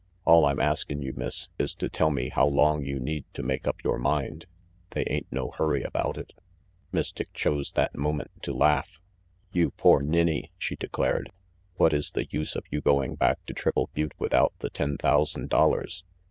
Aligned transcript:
"All 0.25 0.45
I'm 0.47 0.59
askin' 0.59 1.03
you, 1.03 1.13
Miss, 1.15 1.49
is 1.59 1.75
to 1.75 1.87
tell 1.87 2.09
me 2.09 2.29
how 2.29 2.47
long 2.47 2.83
you 2.83 2.99
need 2.99 3.23
to 3.35 3.43
make 3.43 3.67
up 3.67 3.83
yore 3.83 3.99
mind. 3.99 4.47
They 4.89 5.03
ain't 5.05 5.27
no 5.31 5.51
hurry 5.51 5.83
about 5.83 6.17
it 6.17 6.33
Miss 6.91 7.11
Dick 7.11 7.31
chose 7.33 7.73
that 7.73 7.93
moment 7.95 8.31
to 8.41 8.51
laugh. 8.51 8.99
"You 9.51 9.69
poor 9.69 10.01
ninny," 10.01 10.51
she 10.57 10.75
declared. 10.75 11.29
"What 11.75 11.93
is 11.93 12.09
the 12.13 12.25
use 12.31 12.55
of 12.55 12.63
you 12.71 12.81
going 12.81 13.13
back 13.13 13.45
to 13.45 13.53
Triple 13.53 13.91
Butte 13.93 14.15
without 14.17 14.53
the 14.57 14.71
ten 14.71 14.97
thousand 14.97 15.49
dollars? 15.49 16.03